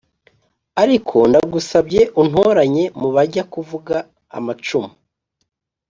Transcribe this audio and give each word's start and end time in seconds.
ariko 0.81 1.17
ndagusabye 1.29 2.01
untoranye 2.21 2.85
mubajya 2.99 3.43
kuvuga 3.53 3.95
amacumu" 4.37 4.91